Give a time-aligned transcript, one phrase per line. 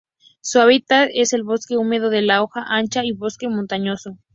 [0.41, 4.17] Su hábitat es el bosque húmedo de hoja ancha y bosque montañoso.